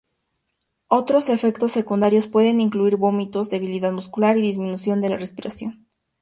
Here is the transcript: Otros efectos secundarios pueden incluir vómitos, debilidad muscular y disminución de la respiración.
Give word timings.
Otros 0.87 1.29
efectos 1.29 1.73
secundarios 1.73 2.25
pueden 2.25 2.59
incluir 2.59 2.95
vómitos, 2.95 3.51
debilidad 3.51 3.91
muscular 3.91 4.35
y 4.35 4.41
disminución 4.41 4.99
de 4.99 5.09
la 5.09 5.17
respiración. 5.17 5.85